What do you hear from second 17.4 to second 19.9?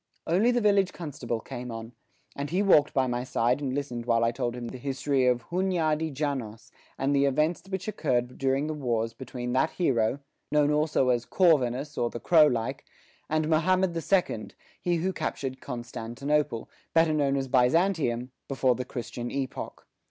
Byzantium, before the Christian epoch.